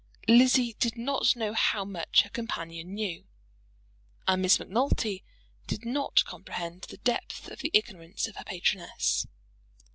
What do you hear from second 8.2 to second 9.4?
of her patroness.